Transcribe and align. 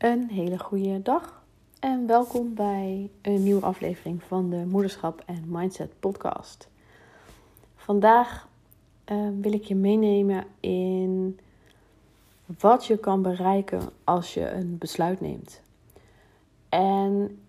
Een 0.00 0.28
hele 0.30 0.58
goede 0.58 1.02
dag 1.02 1.42
en 1.80 2.06
welkom 2.06 2.54
bij 2.54 3.10
een 3.22 3.42
nieuwe 3.42 3.66
aflevering 3.66 4.22
van 4.22 4.50
de 4.50 4.56
Moederschap 4.56 5.22
en 5.26 5.44
Mindset 5.46 5.90
Podcast. 5.98 6.68
Vandaag 7.76 8.48
uh, 9.12 9.28
wil 9.40 9.52
ik 9.52 9.64
je 9.64 9.74
meenemen 9.74 10.44
in 10.60 11.38
wat 12.60 12.86
je 12.86 12.96
kan 12.96 13.22
bereiken 13.22 13.80
als 14.04 14.34
je 14.34 14.50
een 14.50 14.78
besluit 14.78 15.20
neemt. 15.20 15.60
En 16.68 17.40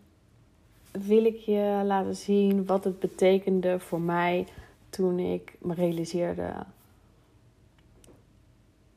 wil 0.92 1.26
ik 1.26 1.38
je 1.38 1.82
laten 1.86 2.16
zien 2.16 2.66
wat 2.66 2.84
het 2.84 3.00
betekende 3.00 3.80
voor 3.80 4.02
mij 4.02 4.48
toen 4.90 5.20
ik 5.20 5.58
me 5.62 5.74
realiseerde 5.74 6.54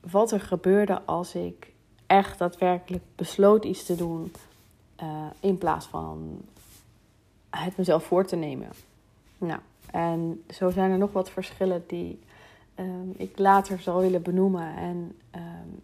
wat 0.00 0.32
er 0.32 0.40
gebeurde 0.40 1.02
als 1.02 1.34
ik 1.34 1.73
echt 2.06 2.38
daadwerkelijk 2.38 3.02
besloot 3.16 3.64
iets 3.64 3.84
te 3.84 3.96
doen 3.96 4.32
uh, 5.02 5.26
in 5.40 5.58
plaats 5.58 5.86
van 5.86 6.40
het 7.50 7.76
mezelf 7.76 8.04
voor 8.04 8.24
te 8.24 8.36
nemen. 8.36 8.68
Nou, 9.38 9.60
en 9.90 10.44
zo 10.50 10.70
zijn 10.70 10.90
er 10.90 10.98
nog 10.98 11.12
wat 11.12 11.30
verschillen 11.30 11.84
die 11.86 12.18
um, 12.76 13.14
ik 13.16 13.38
later 13.38 13.80
zal 13.80 14.00
willen 14.00 14.22
benoemen. 14.22 14.76
En 14.76 15.16
um, 15.34 15.80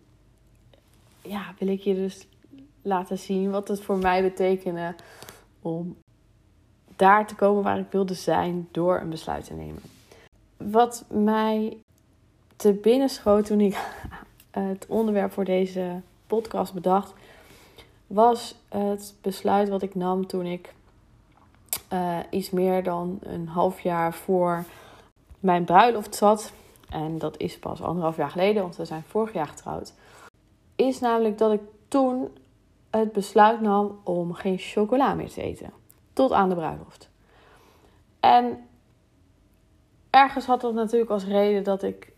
ja, 1.22 1.54
wil 1.58 1.68
ik 1.68 1.80
je 1.80 1.94
dus 1.94 2.26
laten 2.82 3.18
zien 3.18 3.50
wat 3.50 3.68
het 3.68 3.82
voor 3.82 3.98
mij 3.98 4.22
betekende 4.22 4.94
om 5.62 5.96
daar 6.96 7.26
te 7.26 7.34
komen 7.34 7.62
waar 7.62 7.78
ik 7.78 7.90
wilde 7.90 8.14
zijn 8.14 8.68
door 8.70 9.00
een 9.00 9.10
besluit 9.10 9.44
te 9.44 9.54
nemen. 9.54 9.82
Wat 10.56 11.04
mij 11.08 11.76
te 12.56 12.72
binnen 12.72 13.08
schoot 13.08 13.46
toen 13.46 13.60
ik 13.60 13.78
het 14.50 14.86
onderwerp 14.88 15.32
voor 15.32 15.44
deze 15.44 16.00
podcast 16.30 16.74
bedacht, 16.74 17.14
was 18.06 18.54
het 18.68 19.14
besluit 19.20 19.68
wat 19.68 19.82
ik 19.82 19.94
nam 19.94 20.26
toen 20.26 20.46
ik 20.46 20.74
uh, 21.92 22.18
iets 22.30 22.50
meer 22.50 22.82
dan 22.82 23.18
een 23.22 23.48
half 23.48 23.80
jaar 23.80 24.14
voor 24.14 24.64
mijn 25.40 25.64
bruiloft 25.64 26.14
zat. 26.14 26.52
En 26.90 27.18
dat 27.18 27.38
is 27.38 27.58
pas 27.58 27.82
anderhalf 27.82 28.16
jaar 28.16 28.30
geleden, 28.30 28.62
want 28.62 28.76
we 28.76 28.84
zijn 28.84 29.02
vorig 29.06 29.32
jaar 29.32 29.46
getrouwd. 29.46 29.92
Is 30.76 31.00
namelijk 31.00 31.38
dat 31.38 31.52
ik 31.52 31.60
toen 31.88 32.28
het 32.90 33.12
besluit 33.12 33.60
nam 33.60 34.00
om 34.04 34.32
geen 34.32 34.58
chocola 34.58 35.14
meer 35.14 35.30
te 35.30 35.42
eten. 35.42 35.72
Tot 36.12 36.32
aan 36.32 36.48
de 36.48 36.54
bruiloft. 36.54 37.10
En 38.20 38.68
ergens 40.10 40.46
had 40.46 40.60
dat 40.60 40.74
natuurlijk 40.74 41.10
als 41.10 41.24
reden 41.24 41.64
dat 41.64 41.82
ik. 41.82 42.12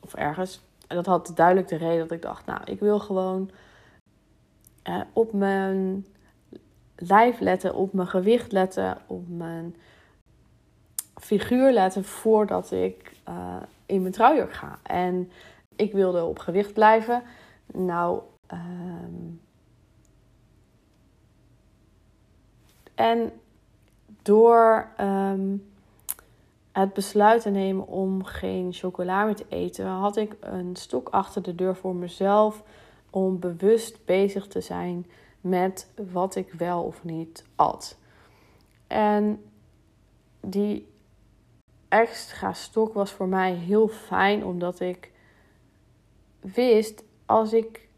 Of 0.00 0.14
ergens. 0.14 0.60
En 0.88 0.96
dat 0.96 1.06
had 1.06 1.32
duidelijk 1.34 1.68
de 1.68 1.76
reden 1.76 1.98
dat 1.98 2.10
ik 2.10 2.22
dacht, 2.22 2.46
nou, 2.46 2.60
ik 2.64 2.80
wil 2.80 2.98
gewoon 2.98 3.50
eh, 4.82 5.00
op 5.12 5.32
mijn 5.32 6.06
lijf 6.96 7.40
letten, 7.40 7.74
op 7.74 7.92
mijn 7.92 8.08
gewicht 8.08 8.52
letten, 8.52 8.98
op 9.06 9.28
mijn 9.28 9.76
figuur 11.14 11.72
letten 11.72 12.04
voordat 12.04 12.70
ik 12.70 13.12
uh, 13.28 13.56
in 13.86 14.00
mijn 14.00 14.12
trouwjurk 14.12 14.52
ga. 14.52 14.78
En 14.82 15.30
ik 15.76 15.92
wilde 15.92 16.24
op 16.24 16.38
gewicht 16.38 16.72
blijven. 16.72 17.22
Nou, 17.66 18.20
um... 18.52 19.40
en 22.94 23.32
door 24.22 24.88
um, 25.00 25.72
het 26.80 26.92
besluit 26.92 27.42
te 27.42 27.50
nemen 27.50 27.86
om 27.86 28.24
geen 28.24 28.72
chocola 28.72 29.24
meer 29.24 29.34
te 29.34 29.46
eten, 29.48 29.86
had 29.86 30.16
ik 30.16 30.36
een 30.40 30.76
stok 30.76 31.08
achter 31.08 31.42
de 31.42 31.54
deur 31.54 31.76
voor 31.76 31.94
mezelf 31.94 32.62
om 33.10 33.38
bewust 33.38 34.04
bezig 34.04 34.46
te 34.46 34.60
zijn 34.60 35.06
met 35.40 35.90
wat 36.12 36.34
ik 36.34 36.52
wel 36.52 36.82
of 36.82 37.04
niet 37.04 37.44
at. 37.56 37.98
En 38.86 39.42
die 40.40 40.88
extra 41.88 42.52
stok 42.52 42.94
was 42.94 43.10
voor 43.10 43.28
mij 43.28 43.52
heel 43.52 43.88
fijn, 43.88 44.44
omdat 44.44 44.80
ik 44.80 45.10
wist 46.40 47.04
als 47.26 47.52
ik 47.52 47.88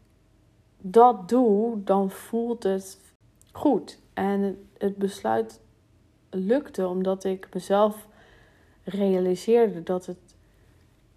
dat 0.77 1.29
doe, 1.29 1.83
dan 1.83 2.11
voelt 2.11 2.63
het 2.63 2.97
goed. 3.51 3.99
En 4.13 4.67
het 4.77 4.95
besluit 4.97 5.61
lukte 6.29 6.87
omdat 6.87 7.23
ik 7.23 7.47
mezelf 7.53 8.07
realiseerde 8.83 9.83
dat 9.83 10.05
het 10.05 10.35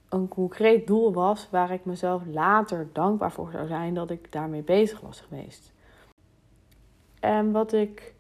een 0.09 0.29
concreet 0.29 0.87
doel 0.87 1.13
was 1.13 1.49
waar 1.51 1.71
ik 1.71 1.85
mezelf 1.85 2.23
later 2.27 2.89
dankbaar 2.93 3.33
voor 3.33 3.51
zou 3.51 3.67
zijn 3.67 3.95
dat 3.95 4.11
ik 4.11 4.33
daarmee 4.33 4.63
bezig 4.63 5.01
was 5.01 5.21
geweest. 5.21 5.73
En 7.21 7.53
wat 7.53 7.73
ik 7.73 8.15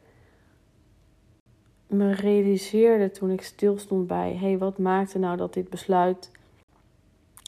me 1.87 2.12
realiseerde 2.12 3.10
toen 3.10 3.31
ik 3.31 3.43
stilstond 3.43 4.06
bij: 4.06 4.31
hé, 4.31 4.37
hey, 4.37 4.59
wat 4.59 4.78
maakte 4.78 5.19
nou 5.19 5.37
dat 5.37 5.55
dit 5.55 5.71
besluit 5.71 6.31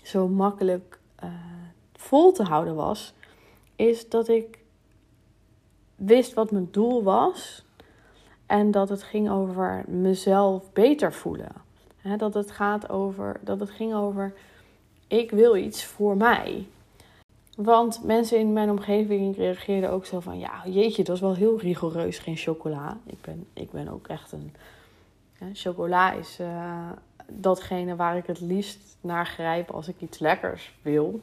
zo 0.03 0.29
makkelijk 0.29 0.99
uh, 1.25 1.31
vol 1.93 2.33
te 2.33 2.43
houden 2.43 2.75
was, 2.75 3.15
is 3.77 4.09
dat 4.09 4.29
ik 4.29 4.59
wist 5.97 6.35
wat 6.35 6.51
mijn 6.51 6.69
doel 6.71 7.03
was 7.03 7.65
en 8.47 8.71
dat 8.71 8.89
het 8.89 9.03
ging 9.03 9.31
over 9.31 9.85
mezelf 9.89 10.73
beter 10.73 11.13
voelen 11.13 11.66
dat 12.17 12.35
het 12.35 12.51
gaat 12.51 12.89
over, 12.89 13.41
dat 13.41 13.61
het 13.61 13.71
ging 13.71 13.95
over, 13.95 14.35
ik 15.07 15.31
wil 15.31 15.57
iets 15.57 15.85
voor 15.85 16.17
mij. 16.17 16.67
Want 17.57 18.05
mensen 18.05 18.39
in 18.39 18.53
mijn 18.53 18.71
omgeving 18.71 19.37
reageerden 19.37 19.91
ook 19.91 20.07
zo 20.07 20.21
van, 20.21 20.39
ja, 20.39 20.63
jeetje, 20.67 21.05
dat 21.05 21.15
is 21.15 21.21
wel 21.21 21.35
heel 21.35 21.59
rigoureus, 21.59 22.19
geen 22.19 22.37
chocola. 22.37 22.99
Ik 23.07 23.21
ben, 23.21 23.47
ik 23.53 23.71
ben 23.71 23.89
ook 23.89 24.07
echt 24.07 24.33
een, 24.33 24.55
chocola 25.53 26.13
is 26.13 26.39
uh, 26.41 26.91
datgene 27.29 27.97
waar 27.97 28.17
ik 28.17 28.27
het 28.27 28.41
liefst 28.41 28.97
naar 29.01 29.27
grijp 29.27 29.71
als 29.71 29.89
ik 29.89 29.95
iets 29.99 30.19
lekkers 30.19 30.75
wil. 30.83 31.21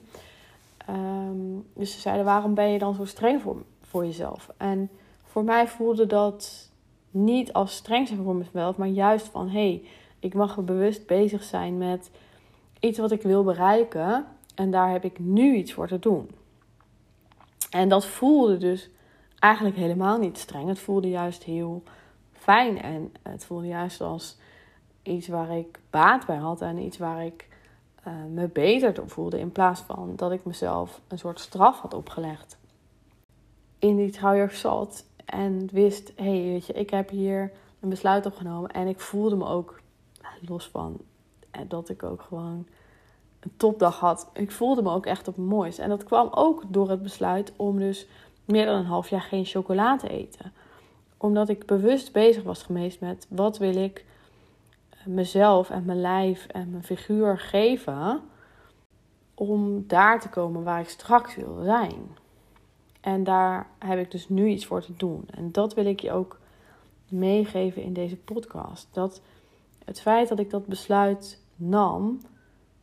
Um, 0.90 1.66
dus 1.74 1.92
ze 1.92 2.00
zeiden, 2.00 2.26
waarom 2.26 2.54
ben 2.54 2.70
je 2.70 2.80
dan 2.80 2.94
zo 2.94 3.06
streng 3.06 3.42
voor, 3.42 3.64
voor 3.82 4.06
jezelf? 4.06 4.50
En 4.58 4.90
voor 5.24 5.44
mij 5.44 5.68
voelde 5.68 6.06
dat 6.06 6.70
niet 7.10 7.54
als 7.54 7.76
streng 7.76 8.08
zijn 8.08 8.24
voor 8.24 8.36
mezelf, 8.36 8.78
maar 8.78 8.88
juist 8.88 9.28
van, 9.28 9.50
hé, 9.50 9.68
hey, 9.70 9.84
ik 10.24 10.34
mag 10.34 10.64
bewust 10.64 11.06
bezig 11.06 11.44
zijn 11.44 11.78
met 11.78 12.12
iets 12.80 12.98
wat 12.98 13.12
ik 13.12 13.22
wil 13.22 13.44
bereiken. 13.44 14.26
En 14.56 14.72
daar 14.72 14.92
heb 14.92 15.04
ik 15.04 15.20
nu 15.20 15.56
iets 15.56 15.74
voor 15.74 15.88
te 15.88 16.00
doen. 16.00 16.30
En 17.70 17.90
dat 17.90 18.06
voelde 18.06 18.58
dus 18.58 18.90
eigenlijk 19.40 19.76
helemaal 19.76 20.18
niet 20.18 20.38
streng. 20.38 20.68
Het 20.68 20.80
voelde 20.80 21.10
juist 21.10 21.44
heel 21.44 21.84
fijn. 22.32 22.82
En 22.82 23.14
het 23.22 23.46
voelde 23.46 23.68
juist 23.68 24.02
als 24.02 24.38
iets 25.02 25.28
waar 25.28 25.58
ik 25.58 25.80
baat 25.90 26.26
bij 26.26 26.38
had. 26.38 26.62
En 26.62 26.78
iets 26.78 26.98
waar 26.98 27.26
ik 27.26 27.48
uh, 28.08 28.14
me 28.34 28.48
beter 28.48 28.94
door 28.94 29.10
voelde. 29.10 29.40
In 29.40 29.52
plaats 29.52 29.82
van 29.82 30.14
dat 30.16 30.32
ik 30.32 30.46
mezelf 30.46 31.02
een 31.08 31.20
soort 31.20 31.40
straf 31.40 31.80
had 31.80 31.94
opgelegd. 31.94 32.58
In 33.80 33.96
die 33.96 34.12
trouwjurk 34.12 34.54
zat 34.54 35.06
en 35.26 35.70
wist: 35.72 36.12
hé, 36.16 36.24
hey, 36.24 36.52
weet 36.52 36.66
je, 36.66 36.74
ik 36.74 36.90
heb 36.90 37.10
hier 37.10 37.52
een 37.80 37.90
besluit 37.90 38.26
opgenomen. 38.26 38.72
En 38.72 38.88
ik 38.88 39.00
voelde 39.00 39.36
me 39.36 39.46
ook 39.46 39.82
los 40.50 40.68
van 40.68 40.98
eh, 41.52 41.62
dat 41.68 41.90
ik 41.90 42.04
ook 42.04 42.22
gewoon 42.22 42.68
een 43.40 43.54
topdag 43.58 44.00
had. 44.00 44.30
Ik 44.34 44.52
voelde 44.52 44.82
me 44.82 44.92
ook 44.92 45.06
echt 45.06 45.28
op 45.28 45.36
het 45.36 45.46
mooist. 45.46 45.80
En 45.80 45.90
dat 45.90 46.04
kwam 46.04 46.28
ook 46.32 46.64
door 46.68 46.90
het 46.90 47.04
besluit 47.04 47.54
om 47.56 47.80
dus 47.80 48.08
meer 48.46 48.66
dan 48.66 48.76
een 48.76 48.86
half 48.86 49.10
jaar 49.10 49.22
geen 49.22 49.46
chocola 49.46 49.98
te 49.98 50.10
eten. 50.10 50.54
Omdat 51.18 51.50
ik 51.50 51.66
bewust 51.66 52.12
bezig 52.12 52.44
was 52.44 52.64
geweest 52.64 53.00
met 53.00 53.28
wat 53.30 53.58
wil 53.58 53.76
ik 53.76 54.06
eh, 54.90 55.06
mezelf 55.06 55.70
en 55.70 55.86
mijn 55.86 56.02
lijf 56.02 56.48
en 56.48 56.70
mijn 56.70 56.84
figuur 56.84 57.40
geven 57.40 58.22
om 59.34 59.88
daar 59.88 60.22
te 60.22 60.30
komen 60.30 60.64
waar 60.64 60.80
ik 60.80 60.90
straks 60.90 61.36
wil 61.36 61.60
zijn. 61.64 62.18
En 63.02 63.24
daar 63.24 63.68
heb 63.80 64.00
ik 64.00 64.12
dus 64.12 64.30
nu 64.30 64.48
iets 64.48 64.66
voor 64.66 64.82
te 64.82 64.94
doen. 64.98 65.26
En 65.36 65.52
dat 65.52 65.74
wil 65.74 65.86
ik 65.86 66.00
je 66.00 66.12
ook 66.12 66.40
meegeven 67.10 67.82
in 67.82 67.94
deze 67.94 68.18
podcast. 68.18 68.88
Dat 68.92 69.22
het 69.86 70.02
feit 70.02 70.28
dat 70.28 70.40
ik 70.40 70.50
dat 70.50 70.66
besluit 70.66 71.42
nam, 71.56 72.20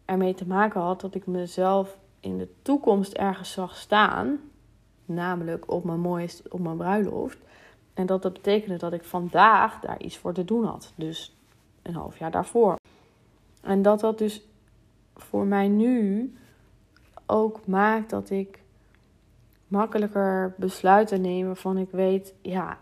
ermee 0.04 0.34
te 0.34 0.46
maken 0.46 0.80
had 0.80 1.00
dat 1.00 1.14
ik 1.14 1.26
mezelf 1.26 1.98
in 2.20 2.38
de 2.38 2.48
toekomst 2.62 3.12
ergens 3.12 3.52
zag 3.52 3.76
staan, 3.76 4.38
namelijk 5.04 5.70
op 5.70 5.84
mijn 5.84 6.00
mooiste, 6.00 6.42
op 6.48 6.60
mijn 6.60 6.76
bruiloft. 6.76 7.38
En 7.94 8.06
dat 8.06 8.22
dat 8.22 8.32
betekende 8.32 8.76
dat 8.76 8.92
ik 8.92 9.04
vandaag 9.04 9.80
daar 9.80 10.02
iets 10.02 10.18
voor 10.18 10.32
te 10.32 10.44
doen 10.44 10.64
had. 10.64 10.92
Dus 10.94 11.36
een 11.82 11.94
half 11.94 12.18
jaar 12.18 12.30
daarvoor. 12.30 12.76
En 13.60 13.82
dat 13.82 14.00
dat 14.00 14.18
dus 14.18 14.42
voor 15.16 15.46
mij 15.46 15.68
nu 15.68 16.32
ook 17.26 17.66
maakt 17.66 18.10
dat 18.10 18.30
ik 18.30 18.62
makkelijker 19.68 20.54
besluiten 20.56 21.20
neem 21.20 21.56
van 21.56 21.78
ik 21.78 21.90
weet, 21.90 22.34
ja, 22.42 22.78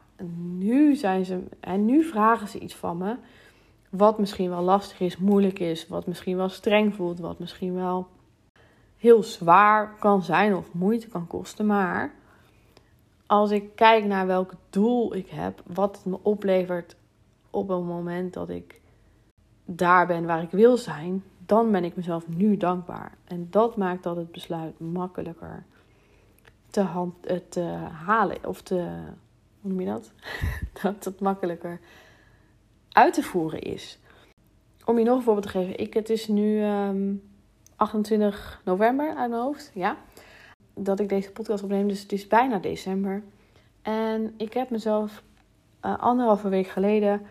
nu 0.58 0.94
zijn 0.94 1.24
ze 1.24 1.42
en 1.60 1.84
nu 1.84 2.04
vragen 2.04 2.48
ze 2.48 2.58
iets 2.58 2.74
van 2.74 2.96
me. 2.96 3.16
Wat 3.90 4.18
misschien 4.18 4.50
wel 4.50 4.62
lastig 4.62 5.00
is, 5.00 5.16
moeilijk 5.16 5.58
is, 5.58 5.88
wat 5.88 6.06
misschien 6.06 6.36
wel 6.36 6.48
streng 6.48 6.94
voelt, 6.94 7.18
wat 7.18 7.38
misschien 7.38 7.74
wel 7.74 8.06
heel 8.96 9.22
zwaar 9.22 9.96
kan 9.98 10.22
zijn 10.22 10.54
of 10.54 10.72
moeite 10.72 11.08
kan 11.08 11.26
kosten. 11.26 11.66
Maar 11.66 12.14
als 13.26 13.50
ik 13.50 13.74
kijk 13.74 14.04
naar 14.04 14.26
welk 14.26 14.52
doel 14.70 15.14
ik 15.14 15.28
heb, 15.28 15.62
wat 15.66 15.96
het 15.96 16.04
me 16.04 16.18
oplevert 16.22 16.96
op 17.50 17.68
een 17.68 17.84
moment 17.84 18.32
dat 18.32 18.48
ik 18.48 18.80
daar 19.64 20.06
ben 20.06 20.26
waar 20.26 20.42
ik 20.42 20.50
wil 20.50 20.76
zijn, 20.76 21.24
dan 21.46 21.70
ben 21.70 21.84
ik 21.84 21.96
mezelf 21.96 22.28
nu 22.28 22.56
dankbaar. 22.56 23.16
En 23.24 23.46
dat 23.50 23.76
maakt 23.76 24.02
dat 24.02 24.16
het 24.16 24.32
besluit 24.32 24.80
makkelijker 24.80 25.64
te, 26.70 26.80
hand, 26.80 27.26
eh, 27.26 27.36
te 27.48 27.62
halen 28.04 28.38
of 28.44 28.62
te, 28.62 28.74
hoe 29.60 29.70
noem 29.70 29.80
je 29.80 29.86
dat? 29.86 30.12
dat 30.82 31.04
het 31.04 31.20
makkelijker 31.20 31.80
uit 32.98 33.14
te 33.14 33.22
voeren 33.22 33.60
is. 33.60 33.98
Om 34.84 34.98
je 34.98 35.04
nog 35.04 35.16
een 35.16 35.22
voorbeeld 35.22 35.46
te 35.46 35.58
geven, 35.58 35.78
ik, 35.78 35.94
het 35.94 36.10
is 36.10 36.28
nu 36.28 36.64
28 37.76 38.60
ehm, 38.64 38.70
november 38.70 39.06
uit 39.06 39.30
mijn 39.30 39.42
hoofd, 39.42 39.70
ja, 39.74 39.96
dat 40.74 41.00
ik 41.00 41.08
deze 41.08 41.30
podcast 41.30 41.62
opneem, 41.62 41.88
dus 41.88 42.02
het 42.02 42.12
is 42.12 42.26
bijna 42.26 42.58
december. 42.58 43.22
En 43.82 44.34
ik 44.36 44.52
heb 44.52 44.70
mezelf 44.70 45.22
uh, 45.84 45.98
anderhalve 45.98 46.48
week 46.48 46.66
geleden 46.66 47.26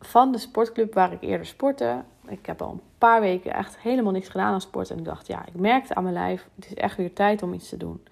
van 0.00 0.32
de 0.32 0.38
sportclub 0.38 0.94
waar 0.94 1.12
ik 1.12 1.22
eerder 1.22 1.46
sportte. 1.46 2.02
Ik 2.28 2.46
heb 2.46 2.62
al 2.62 2.70
een 2.70 2.82
paar 2.98 3.20
weken 3.20 3.54
echt 3.54 3.78
helemaal 3.78 4.12
niks 4.12 4.28
gedaan 4.28 4.52
aan 4.52 4.60
sport. 4.60 4.90
En 4.90 4.98
ik 4.98 5.04
dacht, 5.04 5.26
ja, 5.26 5.46
ik 5.46 5.54
merkte 5.54 5.94
aan 5.94 6.02
mijn 6.02 6.14
lijf, 6.14 6.48
het 6.54 6.66
is 6.66 6.74
echt 6.74 6.96
weer 6.96 7.12
tijd 7.12 7.42
om 7.42 7.52
iets 7.52 7.68
te 7.68 7.76
doen. 7.76 8.02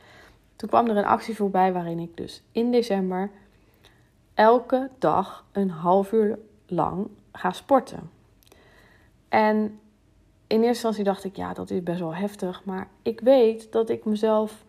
Toen 0.57 0.69
kwam 0.69 0.89
er 0.89 0.97
een 0.97 1.05
actie 1.05 1.37
voorbij 1.37 1.73
waarin 1.73 1.99
ik 1.99 2.17
dus 2.17 2.43
in 2.53 2.71
december 2.71 3.31
elke 4.35 4.91
dag 4.99 5.45
een 5.53 5.71
half 5.71 6.13
uur 6.13 6.39
lang 6.71 7.07
ga 7.33 7.53
sporten. 7.53 8.11
En 9.29 9.57
in 10.47 10.57
eerste 10.57 10.67
instantie 10.67 11.05
dacht 11.05 11.25
ik, 11.25 11.37
ja, 11.37 11.53
dat 11.53 11.71
is 11.71 11.83
best 11.83 12.01
wel 12.01 12.15
heftig. 12.15 12.65
Maar 12.65 12.89
ik 13.03 13.21
weet 13.21 13.73
dat 13.73 13.89
ik 13.89 14.05
mezelf 14.05 14.65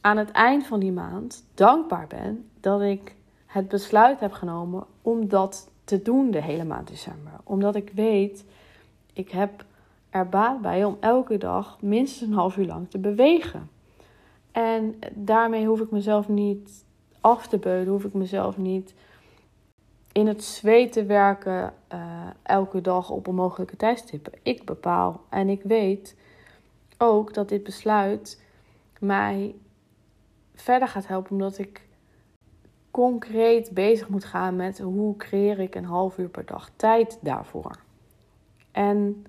aan 0.00 0.16
het 0.16 0.30
eind 0.30 0.66
van 0.66 0.80
die 0.80 0.92
maand 0.92 1.44
dankbaar 1.54 2.06
ben 2.06 2.48
dat 2.60 2.80
ik 2.80 3.16
het 3.46 3.68
besluit 3.68 4.20
heb 4.20 4.32
genomen 4.32 4.84
om 5.02 5.28
dat 5.28 5.70
te 5.84 6.02
doen 6.02 6.30
de 6.30 6.42
hele 6.42 6.64
maand 6.64 6.88
december. 6.88 7.32
Omdat 7.44 7.74
ik 7.74 7.90
weet, 7.94 8.44
ik 9.12 9.30
heb 9.30 9.64
er 10.10 10.28
baat 10.28 10.60
bij 10.60 10.84
om 10.84 10.96
elke 11.00 11.38
dag 11.38 11.78
minstens 11.80 12.30
een 12.30 12.36
half 12.36 12.56
uur 12.56 12.66
lang 12.66 12.90
te 12.90 12.98
bewegen. 12.98 13.70
En 14.52 14.98
daarmee 15.14 15.66
hoef 15.66 15.80
ik 15.80 15.90
mezelf 15.90 16.28
niet 16.28 16.84
af 17.20 17.46
te 17.46 17.58
beulen, 17.58 17.92
hoef 17.92 18.04
ik 18.04 18.14
mezelf 18.14 18.56
niet 18.56 18.94
in 20.14 20.26
het 20.26 20.44
zweet 20.44 20.92
te 20.92 21.04
werken 21.04 21.74
uh, 21.92 22.26
elke 22.42 22.80
dag 22.80 23.10
op 23.10 23.28
onmogelijke 23.28 23.76
tijdstippen. 23.76 24.32
Ik 24.42 24.64
bepaal 24.64 25.20
en 25.28 25.48
ik 25.48 25.62
weet 25.62 26.16
ook 26.98 27.34
dat 27.34 27.48
dit 27.48 27.62
besluit 27.62 28.42
mij 28.98 29.54
verder 30.54 30.88
gaat 30.88 31.06
helpen, 31.06 31.30
omdat 31.30 31.58
ik 31.58 31.82
concreet 32.90 33.70
bezig 33.70 34.08
moet 34.08 34.24
gaan 34.24 34.56
met 34.56 34.78
hoe 34.78 35.16
creëer 35.16 35.58
ik 35.58 35.74
een 35.74 35.84
half 35.84 36.18
uur 36.18 36.28
per 36.28 36.46
dag 36.46 36.70
tijd 36.76 37.18
daarvoor. 37.20 37.78
En 38.72 39.26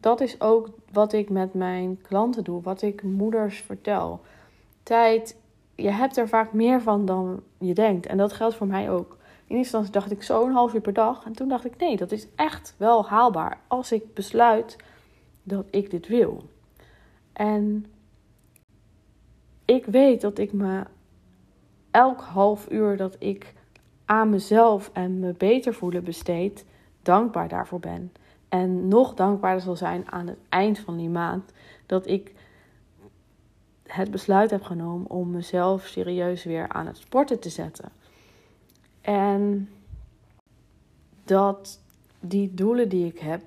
dat 0.00 0.20
is 0.20 0.40
ook 0.40 0.68
wat 0.92 1.12
ik 1.12 1.30
met 1.30 1.54
mijn 1.54 2.00
klanten 2.02 2.44
doe, 2.44 2.62
wat 2.62 2.82
ik 2.82 3.02
moeders 3.02 3.60
vertel. 3.60 4.20
Tijd, 4.82 5.36
je 5.74 5.90
hebt 5.90 6.16
er 6.16 6.28
vaak 6.28 6.52
meer 6.52 6.82
van 6.82 7.06
dan 7.06 7.42
je 7.58 7.74
denkt. 7.74 8.06
En 8.06 8.16
dat 8.16 8.32
geldt 8.32 8.54
voor 8.54 8.66
mij 8.66 8.90
ook. 8.90 9.15
In 9.46 9.56
eerste 9.56 9.76
instantie 9.76 9.92
dacht 9.92 10.10
ik 10.10 10.22
zo'n 10.22 10.52
half 10.52 10.74
uur 10.74 10.80
per 10.80 10.92
dag. 10.92 11.24
En 11.24 11.32
toen 11.32 11.48
dacht 11.48 11.64
ik, 11.64 11.76
nee, 11.78 11.96
dat 11.96 12.12
is 12.12 12.26
echt 12.34 12.74
wel 12.76 13.06
haalbaar 13.06 13.60
als 13.66 13.92
ik 13.92 14.14
besluit 14.14 14.76
dat 15.42 15.66
ik 15.70 15.90
dit 15.90 16.08
wil. 16.08 16.42
En 17.32 17.86
ik 19.64 19.84
weet 19.84 20.20
dat 20.20 20.38
ik 20.38 20.52
me 20.52 20.82
elk 21.90 22.20
half 22.20 22.70
uur 22.70 22.96
dat 22.96 23.16
ik 23.18 23.54
aan 24.04 24.30
mezelf 24.30 24.90
en 24.92 25.18
me 25.18 25.32
beter 25.32 25.74
voelen 25.74 26.04
besteed, 26.04 26.64
dankbaar 27.02 27.48
daarvoor 27.48 27.80
ben. 27.80 28.12
En 28.48 28.88
nog 28.88 29.14
dankbaarder 29.14 29.62
zal 29.62 29.76
zijn 29.76 30.10
aan 30.10 30.26
het 30.26 30.38
eind 30.48 30.78
van 30.78 30.96
die 30.96 31.08
maand 31.08 31.52
dat 31.86 32.06
ik 32.06 32.34
het 33.86 34.10
besluit 34.10 34.50
heb 34.50 34.62
genomen 34.62 35.10
om 35.10 35.30
mezelf 35.30 35.86
serieus 35.86 36.44
weer 36.44 36.68
aan 36.68 36.86
het 36.86 36.96
sporten 36.96 37.40
te 37.40 37.50
zetten. 37.50 37.92
En 39.06 39.68
dat 41.24 41.80
die 42.20 42.54
doelen 42.54 42.88
die 42.88 43.06
ik 43.06 43.18
heb 43.18 43.42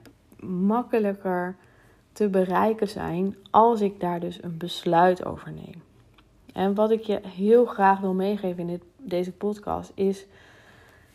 makkelijker 0.45 1.55
te 2.11 2.27
bereiken 2.27 2.87
zijn 2.87 3.35
als 3.49 3.81
ik 3.81 3.99
daar 3.99 4.19
dus 4.19 4.43
een 4.43 4.57
besluit 4.57 5.25
over 5.25 5.51
neem. 5.51 5.81
En 6.53 6.75
wat 6.75 6.91
ik 6.91 7.01
je 7.01 7.19
heel 7.27 7.65
graag 7.65 7.99
wil 7.99 8.13
meegeven 8.13 8.69
in 8.69 8.81
deze 8.97 9.31
podcast 9.31 9.91
is 9.95 10.25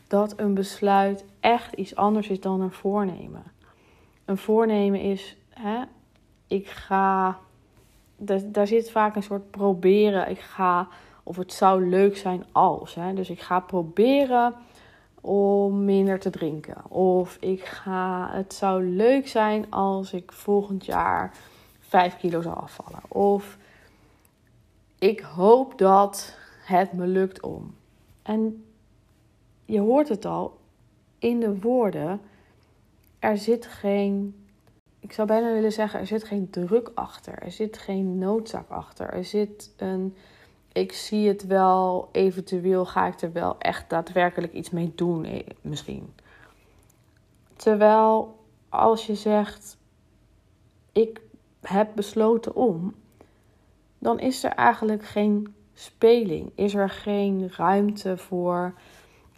dat 0.07 0.39
een 0.39 0.55
besluit 0.55 1.25
echt 1.41 1.73
iets 1.73 1.97
anders 1.97 2.29
is 2.29 2.41
dan 2.41 2.61
een 2.61 2.73
voornemen. 2.73 3.43
Een 4.25 4.39
voornemen 4.39 5.01
is, 5.01 5.37
hè, 5.49 5.83
ik 6.47 6.67
ga, 6.67 7.39
daar, 8.17 8.41
daar 8.45 8.67
zit 8.67 8.91
vaak 8.91 9.17
een 9.17 9.23
soort 9.23 9.51
proberen. 9.51 10.31
Ik 10.31 10.41
ga, 10.41 10.89
of 11.25 11.37
het 11.37 11.53
zou 11.53 11.89
leuk 11.89 12.17
zijn 12.17 12.45
als. 12.53 12.95
Hè, 12.95 13.15
dus 13.15 13.31
ik 13.31 13.41
ga 13.41 13.61
proberen 13.61 14.55
om 15.21 15.85
minder 15.85 16.21
te 16.21 16.31
drinken. 16.31 16.91
Of 16.91 17.37
ik 17.41 17.65
ga, 17.65 18.29
het 18.33 18.55
zou 18.55 18.85
leuk 18.85 19.29
zijn 19.29 19.71
als 19.71 20.13
ik 20.13 20.33
volgend 20.33 20.85
jaar 20.85 21.37
5 21.81 22.17
kilo 22.17 22.41
zou 22.41 22.57
afvallen. 22.57 23.03
Of 23.09 23.59
ik 24.99 25.21
hoop 25.21 25.79
dat 25.79 26.37
het 26.65 26.93
me 26.93 27.07
lukt 27.07 27.43
om. 27.43 27.75
En 28.23 28.65
je 29.65 29.81
hoort 29.81 30.09
het 30.09 30.25
al 30.25 30.59
in 31.19 31.41
de 31.41 31.61
woorden. 31.61 32.21
Er 33.19 33.39
zit 33.39 33.67
geen, 33.67 34.45
ik 35.01 35.13
zou 35.13 35.29
bijna 35.29 35.53
willen 35.53 35.73
zeggen, 35.73 36.01
er 36.01 36.07
zit 36.07 36.25
geen 36.25 36.51
druk 36.51 36.91
achter. 36.95 37.39
Er 37.39 37.53
zit 37.53 37.79
geen 37.79 38.19
noodzaak 38.19 38.71
achter. 38.71 39.11
Er 39.11 39.25
zit 39.25 39.73
een, 39.77 40.17
ik 40.75 40.93
zie 40.93 41.29
het 41.29 41.47
wel, 41.47 42.09
eventueel 42.13 42.87
ga 42.87 43.07
ik 43.07 43.21
er 43.21 43.33
wel 43.33 43.59
echt 43.59 43.91
daadwerkelijk 43.91 44.53
iets 44.53 44.71
mee 44.71 44.93
doen, 44.95 45.25
eh, 45.25 45.47
misschien. 45.61 46.15
Terwijl 47.57 48.39
als 48.69 49.07
je 49.07 49.15
zegt, 49.15 49.77
ik 50.93 51.21
heb 51.61 51.91
besloten 51.95 52.55
om, 52.55 52.95
dan 53.99 54.21
is 54.21 54.45
er 54.45 54.51
eigenlijk 54.51 55.05
geen 55.05 55.55
speling. 55.75 56.53
Is 56.55 56.75
er 56.75 56.91
geen 56.91 57.51
ruimte 57.57 58.17
voor. 58.17 58.75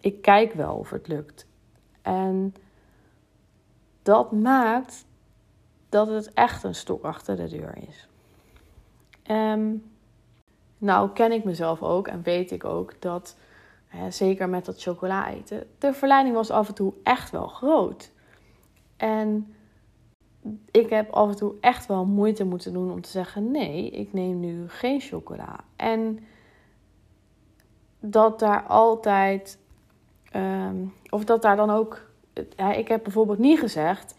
Ik 0.01 0.23
kijk 0.23 0.53
wel 0.53 0.75
of 0.75 0.91
het 0.91 1.09
lukt. 1.09 1.47
En 2.03 2.55
dat 4.03 4.33
maakt 4.33 5.05
dat 5.89 6.09
het 6.09 6.33
echt 6.33 6.63
een 6.65 6.75
stok 6.75 7.05
achter 7.05 7.37
de 7.37 7.49
deur 7.49 7.79
is. 7.89 8.09
Um, 9.31 9.96
nou 10.79 11.11
ken 11.11 11.33
ik 11.33 11.45
mezelf 11.45 11.83
ook 11.83 12.09
en 12.09 12.23
weet 12.23 12.51
ik 12.51 12.65
ook 12.65 13.01
dat, 13.01 13.37
hè, 13.87 14.11
zeker 14.11 14.49
met 14.49 14.65
dat 14.65 14.83
chocola 14.83 15.29
eten, 15.29 15.67
de 15.79 15.93
verleiding 15.93 16.35
was 16.35 16.51
af 16.51 16.69
en 16.69 16.75
toe 16.75 16.93
echt 17.03 17.31
wel 17.31 17.47
groot. 17.47 18.13
En 18.97 19.55
ik 20.71 20.91
heb 20.91 21.11
af 21.11 21.29
en 21.29 21.37
toe 21.37 21.55
echt 21.61 21.87
wel 21.87 22.05
moeite 22.05 22.45
moeten 22.45 22.73
doen 22.73 22.93
om 22.93 23.01
te 23.01 23.11
zeggen: 23.11 23.51
nee, 23.51 23.91
ik 23.91 24.13
neem 24.13 24.41
nu 24.41 24.69
geen 24.69 25.01
chocola. 25.01 25.61
En 25.77 26.19
dat 28.01 28.39
daar 28.39 28.63
altijd, 28.63 29.59
ehm, 30.31 30.77
of 31.11 31.25
dat 31.25 31.43
daar 31.43 31.57
dan 31.57 31.71
ook, 31.71 32.11
ik 32.77 32.89
heb 32.89 33.03
bijvoorbeeld 33.03 33.39
niet 33.39 33.59
gezegd: 33.59 34.17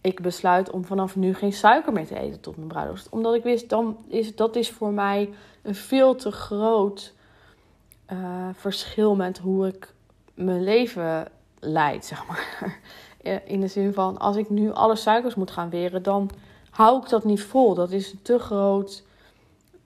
ik 0.00 0.20
besluit 0.22 0.70
om 0.70 0.84
vanaf 0.84 1.16
nu 1.16 1.34
geen 1.34 1.52
suiker 1.52 1.92
meer 1.92 2.06
te 2.06 2.18
eten 2.18 2.40
tot 2.40 2.56
mijn 2.56 2.68
bruiloft. 2.68 3.08
Omdat 3.08 3.34
ik 3.34 3.42
wist, 3.42 3.68
dan 3.68 3.96
is, 4.08 4.36
dat 4.36 4.56
is 4.56 4.70
voor 4.70 4.92
mij 4.92 5.30
een 5.62 5.74
veel 5.74 6.14
te 6.14 6.30
groot 6.30 7.12
uh, 8.12 8.48
verschil 8.52 9.16
met 9.16 9.38
hoe 9.38 9.66
ik 9.66 9.94
mijn 10.34 10.62
leven 10.62 11.28
leid, 11.58 12.04
zeg 12.04 12.26
maar. 12.26 12.78
Eh, 13.22 13.36
in 13.52 13.60
de 13.60 13.68
zin 13.68 13.92
van, 13.92 14.18
als 14.18 14.36
ik 14.36 14.50
nu 14.50 14.72
alle 14.72 14.96
suikers 14.96 15.34
moet 15.34 15.50
gaan 15.50 15.70
weren, 15.70 16.02
dan 16.02 16.30
hou 16.70 17.02
ik 17.02 17.08
dat 17.08 17.24
niet 17.24 17.42
vol. 17.42 17.74
Dat 17.74 17.90
is 17.90 18.12
een 18.12 18.22
te 18.22 18.38
groot 18.38 19.04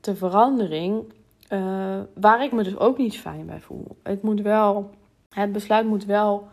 te 0.00 0.16
verandering, 0.16 1.12
uh, 1.49 1.99
waar 2.14 2.44
ik 2.44 2.52
me 2.52 2.62
dus 2.62 2.76
ook 2.76 2.99
niet 2.99 3.18
fijn 3.18 3.47
bij 3.47 3.61
voel. 3.61 3.97
Het 4.02 4.23
moet 4.23 4.40
wel, 4.40 4.90
het 5.28 5.52
besluit 5.52 5.87
moet 5.87 6.04
wel 6.04 6.49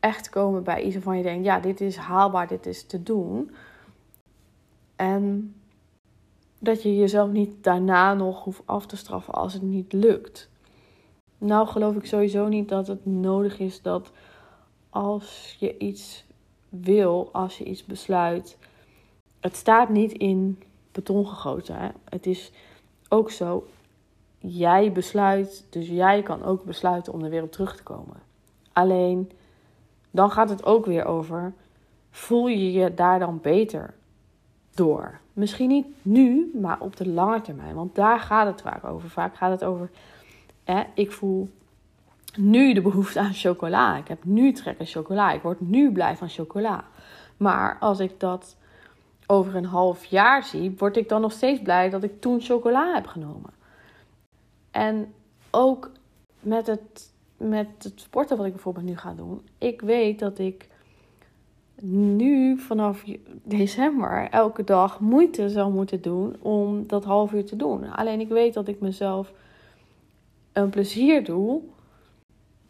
echt 0.00 0.28
komen 0.28 0.62
bij 0.62 0.82
iets 0.82 0.96
van 0.96 1.16
je 1.16 1.22
denkt, 1.22 1.44
ja, 1.44 1.60
dit 1.60 1.80
is 1.80 1.96
haalbaar, 1.96 2.48
dit 2.48 2.66
is 2.66 2.86
te 2.86 3.02
doen. 3.02 3.50
En 4.96 5.54
dat 6.58 6.82
je 6.82 6.96
jezelf 6.96 7.30
niet 7.30 7.64
daarna 7.64 8.14
nog 8.14 8.44
hoeft 8.44 8.62
af 8.64 8.86
te 8.86 8.96
straffen 8.96 9.34
als 9.34 9.52
het 9.52 9.62
niet 9.62 9.92
lukt. 9.92 10.48
Nou 11.38 11.66
geloof 11.66 11.96
ik 11.96 12.06
sowieso 12.06 12.48
niet 12.48 12.68
dat 12.68 12.86
het 12.86 13.06
nodig 13.06 13.58
is 13.58 13.82
dat 13.82 14.12
als 14.90 15.56
je 15.58 15.78
iets 15.78 16.24
wil, 16.68 17.28
als 17.32 17.58
je 17.58 17.64
iets 17.64 17.84
besluit. 17.84 18.58
Het 19.40 19.56
staat 19.56 19.88
niet 19.88 20.12
in 20.12 20.62
beton 20.92 21.26
gegoten. 21.26 21.76
Hè? 21.76 21.88
Het 22.04 22.26
is 22.26 22.52
ook 23.08 23.30
zo. 23.30 23.66
jij 24.38 24.92
besluit, 24.92 25.66
dus 25.70 25.88
jij 25.88 26.22
kan 26.22 26.42
ook 26.42 26.64
besluiten 26.64 27.12
om 27.12 27.24
er 27.24 27.30
weer 27.30 27.42
op 27.42 27.52
terug 27.52 27.76
te 27.76 27.82
komen. 27.82 28.16
Alleen 28.72 29.30
dan 30.10 30.30
gaat 30.30 30.48
het 30.48 30.64
ook 30.64 30.86
weer 30.86 31.04
over: 31.04 31.52
voel 32.10 32.46
je 32.46 32.72
je 32.72 32.94
daar 32.94 33.18
dan 33.18 33.38
beter 33.42 33.94
door? 34.74 35.18
Misschien 35.32 35.68
niet 35.68 35.86
nu, 36.02 36.50
maar 36.60 36.80
op 36.80 36.96
de 36.96 37.08
lange 37.08 37.40
termijn. 37.40 37.74
Want 37.74 37.94
daar 37.94 38.20
gaat 38.20 38.46
het 38.46 38.60
vaak 38.60 38.84
over. 38.84 39.10
Vaak 39.10 39.36
gaat 39.36 39.50
het 39.50 39.64
over: 39.64 39.90
hè, 40.64 40.82
ik 40.94 41.12
voel 41.12 41.48
nu 42.36 42.72
de 42.72 42.82
behoefte 42.82 43.20
aan 43.20 43.34
chocola. 43.34 43.96
Ik 43.96 44.08
heb 44.08 44.24
nu 44.24 44.52
trek 44.52 44.78
in 44.78 44.86
chocola. 44.86 45.32
Ik 45.32 45.42
word 45.42 45.60
nu 45.60 45.92
blij 45.92 46.16
van 46.16 46.28
chocola. 46.28 46.84
Maar 47.36 47.76
als 47.80 47.98
ik 47.98 48.20
dat 48.20 48.56
over 49.26 49.56
een 49.56 49.64
half 49.64 50.04
jaar 50.04 50.44
zie, 50.44 50.74
word 50.78 50.96
ik 50.96 51.08
dan 51.08 51.20
nog 51.20 51.32
steeds 51.32 51.62
blij 51.62 51.90
dat 51.90 52.02
ik 52.02 52.20
toen 52.20 52.40
chocola 52.40 52.94
heb 52.94 53.06
genomen. 53.06 53.50
En 54.70 55.14
ook 55.50 55.90
met 56.40 56.66
het, 56.66 57.09
met 57.40 57.68
het 57.78 58.00
sporten 58.00 58.36
wat 58.36 58.46
ik 58.46 58.52
bijvoorbeeld 58.52 58.86
nu 58.86 58.96
ga 58.96 59.14
doen. 59.14 59.40
Ik 59.58 59.80
weet 59.80 60.18
dat 60.18 60.38
ik 60.38 60.68
nu 61.82 62.58
vanaf 62.58 63.04
december 63.42 64.28
elke 64.30 64.64
dag 64.64 65.00
moeite 65.00 65.48
zal 65.48 65.70
moeten 65.70 66.02
doen 66.02 66.36
om 66.40 66.86
dat 66.86 67.04
half 67.04 67.32
uur 67.32 67.44
te 67.44 67.56
doen. 67.56 67.92
Alleen 67.92 68.20
ik 68.20 68.28
weet 68.28 68.54
dat 68.54 68.68
ik 68.68 68.80
mezelf 68.80 69.32
een 70.52 70.70
plezier 70.70 71.24
doe 71.24 71.60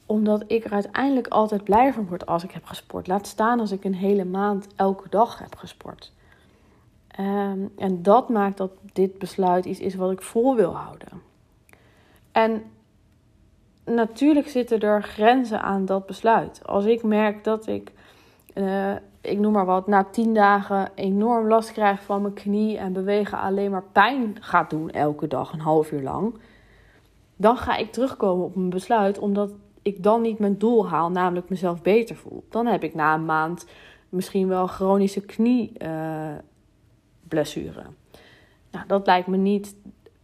omdat 0.07 0.45
ik 0.47 0.65
er 0.65 0.73
uiteindelijk 0.73 1.29
altijd 1.29 1.65
blij 1.65 1.93
van 1.93 2.07
word 2.07 2.27
als 2.27 2.45
ik 2.45 2.51
heb 2.51 2.65
gesport. 2.65 3.07
Laat 3.07 3.27
staan 3.27 3.61
als 3.61 3.71
ik 3.71 3.85
een 3.85 3.95
hele 3.95 4.25
maand 4.25 4.67
elke 4.77 5.09
dag 5.09 5.39
heb 5.39 5.55
gesport. 5.55 6.13
Ehm, 7.09 7.59
en 7.77 8.03
dat 8.03 8.29
maakt 8.29 8.57
dat 8.57 8.71
dit 8.93 9.19
besluit 9.19 9.65
iets 9.65 9.81
is 9.81 9.95
wat 9.95 10.11
ik 10.11 10.23
vol 10.23 10.57
wil 10.57 10.77
houden. 10.77 11.23
En 12.33 12.63
natuurlijk 13.95 14.49
zitten 14.49 14.81
er 14.81 15.03
grenzen 15.03 15.63
aan 15.63 15.85
dat 15.85 16.07
besluit. 16.07 16.61
Als 16.67 16.85
ik 16.85 17.03
merk 17.03 17.45
dat 17.45 17.67
ik, 17.67 17.93
uh, 18.55 18.93
ik 19.21 19.39
noem 19.39 19.53
maar 19.53 19.67
wat, 19.67 19.87
na 19.87 20.05
tien 20.05 20.35
dagen 20.35 20.91
enorm 20.95 21.49
last 21.49 21.73
krijg 21.73 22.03
van 22.03 22.23
mijn 22.23 22.35
knie 22.35 22.79
en 22.79 22.93
bewegen 22.93 23.39
alleen 23.39 23.71
maar 23.71 23.85
pijn 23.93 24.37
gaat 24.41 24.71
doen 24.71 24.91
elke 24.91 25.27
dag, 25.27 25.53
een 25.53 25.61
half 25.61 25.93
uur 25.93 26.03
lang, 26.03 26.35
dan 27.37 27.57
ga 27.57 27.77
ik 27.77 27.93
terugkomen 27.93 28.45
op 28.45 28.55
mijn 28.55 28.71
besluit, 28.71 29.19
omdat 29.19 29.53
ik 29.83 30.03
dan 30.03 30.23
niet 30.23 30.39
mijn 30.39 30.59
doel 30.59 30.89
haal, 30.89 31.11
namelijk 31.11 31.49
mezelf 31.49 31.83
beter 31.83 32.17
voel. 32.17 32.45
Dan 32.51 32.67
heb 32.67 32.83
ik 32.83 32.95
na 32.95 33.15
een 33.15 33.25
maand 33.25 33.67
misschien 34.09 34.49
wel 34.49 34.67
chronische 34.67 35.21
knieblessure. 35.21 36.43
Uh, 37.81 37.87
nou, 38.71 38.87
dat 38.87 39.07
lijkt 39.07 39.27
me 39.27 39.37
niet 39.37 39.75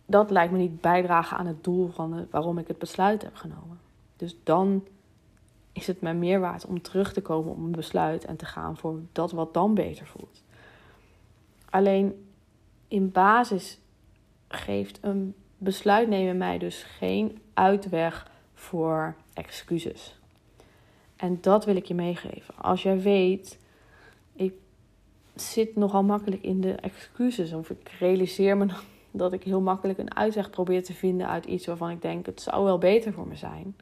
dat 0.07 0.31
lijkt 0.31 0.53
me 0.53 0.59
niet 0.59 0.81
bijdragen 0.81 1.37
aan 1.37 1.47
het 1.47 1.65
doel 1.65 1.89
van 1.89 2.27
waarom 2.31 2.59
ik 2.59 2.69
het 2.69 2.79
besluit 2.79 3.23
heb 3.23 3.35
genomen. 3.35 3.81
Dus 4.17 4.37
dan 4.43 4.85
is 5.73 5.87
het 5.87 6.01
mij 6.01 6.15
meer 6.15 6.41
waard 6.41 6.67
om 6.67 6.83
terug 6.83 7.13
te 7.13 7.23
komen 7.23 7.53
op 7.53 7.59
een 7.59 7.71
besluit 7.71 8.25
en 8.25 8.37
te 8.37 8.45
gaan 8.45 8.77
voor 8.77 9.01
dat 9.13 9.33
wat 9.33 9.55
dan 9.55 9.75
beter 9.75 10.07
voelt. 10.07 10.43
Alleen 11.71 12.27
in 12.89 13.13
basis 13.13 13.79
geeft 14.49 14.99
een 15.01 15.35
besluit 15.59 16.09
nemen 16.09 16.37
mij 16.37 16.59
dus 16.59 16.83
geen 16.83 17.39
uitweg 17.55 18.31
voor 18.55 19.15
excuses. 19.33 20.19
En 21.17 21.39
dat 21.41 21.65
wil 21.65 21.77
ik 21.77 21.85
je 21.85 21.95
meegeven. 21.95 22.55
Als 22.57 22.83
jij 22.83 23.01
weet, 23.01 23.59
ik 24.33 24.55
zit 25.35 25.77
nogal 25.77 26.03
makkelijk 26.03 26.43
in 26.43 26.61
de 26.61 26.73
excuses, 26.73 27.53
of 27.53 27.71
ik 27.71 27.89
realiseer 27.99 28.57
me 28.57 28.67
dat 29.17 29.33
ik 29.33 29.43
heel 29.43 29.61
makkelijk 29.61 29.99
een 29.99 30.17
uitweg 30.17 30.51
probeer 30.51 30.85
te 30.85 30.95
vinden 30.95 31.29
uit 31.29 31.45
iets 31.45 31.67
waarvan 31.67 31.91
ik 31.91 32.03
denk 32.03 32.27
het 32.27 32.41
zou 32.41 32.65
wel 32.65 32.79
beter 32.79 33.13
voor 33.13 33.27
me 33.27 33.37
zijn. 33.37 33.77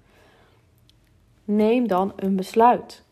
Neem 1.44 1.88
dan 1.88 2.12
een 2.16 2.36
besluit. 2.36 3.02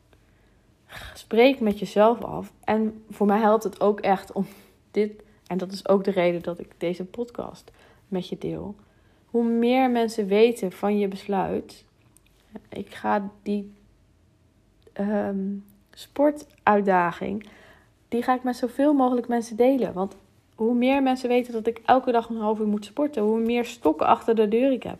Spreek 1.15 1.61
met 1.61 1.79
jezelf 1.79 2.23
af. 2.23 2.53
En 2.65 3.05
voor 3.11 3.27
mij 3.27 3.41
helpt 3.41 3.65
het 3.65 3.81
ook 3.81 4.01
echt 4.01 4.33
om 4.33 4.47
dit, 4.91 5.23
en 5.47 5.59
dat 5.59 5.73
is 5.73 5.89
ook 5.89 6.05
de 6.05 6.11
reden 6.11 6.43
dat 6.43 6.59
ik 6.59 6.75
deze 6.79 7.05
podcast 7.05 7.71
met 8.09 8.29
je 8.29 8.39
deel. 8.39 8.75
Hoe 9.27 9.45
meer 9.45 9.91
mensen 9.91 10.27
weten 10.27 10.73
van 10.73 10.99
je 10.99 11.09
besluit, 11.09 11.85
ik 12.69 12.95
ga 12.95 13.31
die 13.43 13.73
um, 15.01 15.65
sportuitdaging, 15.91 17.49
die 18.09 18.23
ga 18.23 18.35
ik 18.35 18.43
met 18.43 18.57
zoveel 18.57 18.93
mogelijk 18.93 19.29
mensen 19.29 19.57
delen. 19.57 19.93
Want 19.93 20.17
hoe 20.63 20.75
meer 20.75 21.03
mensen 21.03 21.29
weten 21.29 21.53
dat 21.53 21.67
ik 21.67 21.81
elke 21.85 22.13
dag 22.13 22.29
een 22.29 22.37
half 22.37 22.59
uur 22.59 22.67
moet 22.67 22.85
sporten, 22.85 23.23
hoe 23.23 23.41
meer 23.41 23.65
stokken 23.65 24.07
achter 24.07 24.35
de 24.35 24.49
deur 24.49 24.73
ik 24.73 24.83
heb. 24.83 24.97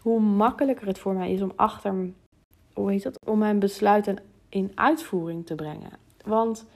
Hoe 0.00 0.20
makkelijker 0.20 0.86
het 0.86 0.98
voor 0.98 1.14
mij 1.14 1.32
is 1.32 1.42
om 1.42 1.52
achter, 1.56 1.94
hoe 2.72 2.90
heet 2.90 3.02
dat, 3.02 3.18
om 3.26 3.38
mijn 3.38 3.58
besluiten 3.58 4.18
in 4.48 4.72
uitvoering 4.74 5.46
te 5.46 5.54
brengen. 5.54 5.90
Want 6.24 6.66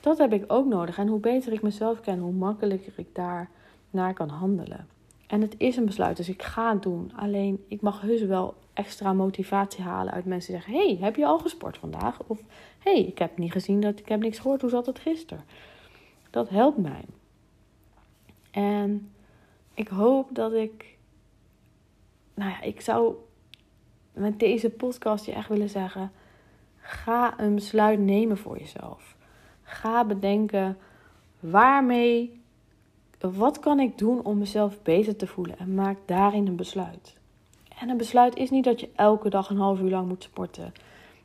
dat 0.00 0.18
heb 0.18 0.32
ik 0.32 0.44
ook 0.46 0.66
nodig. 0.66 0.98
En 0.98 1.08
hoe 1.08 1.20
beter 1.20 1.52
ik 1.52 1.62
mezelf 1.62 2.00
ken, 2.00 2.18
hoe 2.18 2.32
makkelijker 2.32 2.92
ik 2.96 3.14
daar 3.14 3.50
naar 3.90 4.14
kan 4.14 4.28
handelen. 4.28 4.86
En 5.26 5.40
het 5.40 5.54
is 5.58 5.76
een 5.76 5.86
besluit, 5.86 6.16
dus 6.16 6.28
ik 6.28 6.42
ga 6.42 6.72
het 6.72 6.82
doen. 6.82 7.12
Alleen 7.16 7.64
ik 7.68 7.80
mag 7.80 8.00
heus 8.00 8.22
wel 8.22 8.54
extra 8.72 9.12
motivatie 9.12 9.84
halen 9.84 10.12
uit 10.12 10.24
mensen 10.24 10.52
die 10.52 10.62
zeggen: 10.62 10.82
Hey, 10.82 10.98
heb 11.00 11.16
je 11.16 11.26
al 11.26 11.38
gesport 11.38 11.78
vandaag? 11.78 12.18
Of 12.26 12.38
Hey, 12.78 13.04
ik 13.04 13.18
heb 13.18 13.38
niet 13.38 13.52
gezien 13.52 13.80
dat 13.80 13.98
ik 13.98 14.08
heb 14.08 14.20
niks 14.20 14.38
gehoord. 14.38 14.60
Hoe 14.60 14.70
zat 14.70 14.86
het 14.86 14.98
gisteren? 14.98 15.44
Dat 16.30 16.48
helpt 16.48 16.78
mij. 16.78 17.04
En 18.50 19.12
ik 19.74 19.88
hoop 19.88 20.28
dat 20.32 20.52
ik. 20.52 20.96
Nou 22.34 22.50
ja, 22.50 22.60
ik 22.60 22.80
zou 22.80 23.14
met 24.12 24.38
deze 24.38 24.70
podcast 24.70 25.24
je 25.24 25.32
echt 25.32 25.48
willen 25.48 25.68
zeggen: 25.68 26.12
ga 26.78 27.40
een 27.40 27.54
besluit 27.54 27.98
nemen 27.98 28.38
voor 28.38 28.58
jezelf. 28.58 29.16
Ga 29.62 30.04
bedenken 30.04 30.78
waarmee. 31.40 32.38
Wat 33.20 33.58
kan 33.58 33.80
ik 33.80 33.98
doen 33.98 34.24
om 34.24 34.38
mezelf 34.38 34.82
beter 34.82 35.16
te 35.16 35.26
voelen? 35.26 35.58
En 35.58 35.74
maak 35.74 35.96
daarin 36.04 36.46
een 36.46 36.56
besluit. 36.56 37.16
En 37.78 37.88
een 37.88 37.96
besluit 37.96 38.36
is 38.36 38.50
niet 38.50 38.64
dat 38.64 38.80
je 38.80 38.88
elke 38.94 39.30
dag 39.30 39.50
een 39.50 39.56
half 39.56 39.80
uur 39.80 39.90
lang 39.90 40.08
moet 40.08 40.22
sporten. 40.22 40.72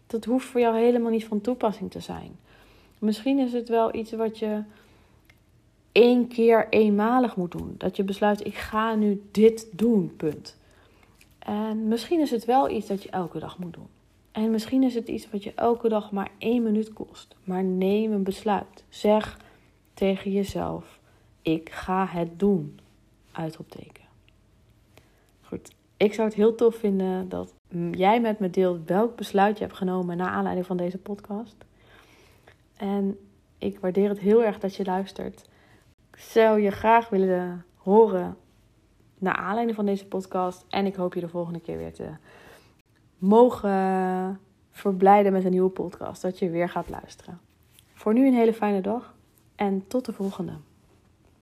Dat 0.08 0.26
hoeft 0.26 0.46
voor 0.46 0.60
jou 0.60 0.78
helemaal 0.78 1.12
niet 1.12 1.26
van 1.26 1.42
toepassing 1.42 1.92
te 1.92 2.00
zijn. 2.00 2.38
Misschien 3.00 3.40
is 3.40 3.54
het 3.54 3.70
wel 3.70 3.96
iets 3.96 4.12
wat 4.12 4.40
je 4.40 4.64
één 5.96 6.28
keer 6.28 6.68
eenmalig 6.70 7.36
moet 7.36 7.52
doen. 7.52 7.76
Dat 7.78 7.96
je 7.96 8.04
besluit, 8.04 8.46
ik 8.46 8.56
ga 8.56 8.96
nu 8.96 9.24
dit 9.32 9.68
doen, 9.72 10.14
punt. 10.18 10.58
En 11.40 11.88
misschien 11.88 12.20
is 12.20 12.32
het 12.32 12.46
wel 12.46 12.70
iets 12.70 12.88
dat 12.88 13.04
je 13.04 13.10
elke 13.10 13.40
dag 13.40 13.58
moet 13.58 13.74
doen. 13.74 13.88
En 14.32 14.52
misschien 14.52 14.84
is 14.84 14.96
het 14.96 15.08
iets 15.08 15.30
wat 15.32 15.44
je 15.44 15.54
elke 15.56 15.90
dag 15.90 16.12
maar 16.12 16.32
één 16.38 16.64
minuut 16.64 16.94
kost. 16.94 17.36
Maar 17.44 17.64
neem 17.64 18.12
een 18.12 18.24
besluit. 18.24 18.84
Zeg 18.90 19.40
tegen 19.94 20.32
jezelf, 20.32 21.00
ik 21.42 21.70
ga 21.70 22.06
het 22.06 22.40
doen. 22.40 22.80
Uitroepteken. 23.32 24.04
Goed, 25.42 25.76
ik 25.98 26.14
zou 26.14 26.28
het 26.28 26.38
heel 26.38 26.56
tof 26.56 26.76
vinden 26.76 27.30
dat 27.30 27.54
jij 27.92 28.22
met 28.22 28.40
me 28.40 28.50
deelt 28.50 28.88
welk 28.88 29.16
besluit 29.16 29.58
je 29.58 29.64
hebt 29.64 29.78
genomen 29.78 30.18
naar 30.18 30.30
aanleiding 30.30 30.66
van 30.66 30.78
deze 30.78 30.98
podcast. 30.98 31.56
En 32.78 33.18
ik 33.58 33.80
waardeer 33.80 34.10
het 34.10 34.20
heel 34.20 34.44
erg 34.44 34.60
dat 34.60 34.76
je 34.76 34.86
luistert 34.86 35.46
zou 36.16 36.62
je 36.62 36.72
graag 36.72 37.10
willen 37.10 37.66
horen 37.76 38.38
naar 39.18 39.36
aanleiding 39.36 39.76
van 39.76 39.86
deze 39.86 40.08
podcast. 40.08 40.66
En 40.70 40.86
ik 40.86 40.96
hoop 40.96 41.14
je 41.14 41.20
de 41.20 41.30
volgende 41.30 41.60
keer 41.60 41.78
weer 41.78 41.94
te 41.94 42.10
mogen 43.18 44.40
verblijden 44.72 45.32
met 45.32 45.46
een 45.46 45.52
nieuwe 45.52 45.70
podcast. 45.70 46.22
Dat 46.22 46.40
je 46.40 46.50
weer 46.50 46.70
gaat 46.70 46.90
luisteren. 46.90 47.40
Voor 47.94 48.14
nu 48.14 48.28
een 48.28 48.34
hele 48.34 48.54
fijne 48.54 48.82
dag 48.82 49.16
en 49.56 49.88
tot 49.88 50.06
de 50.06 50.14
volgende. 50.14 50.54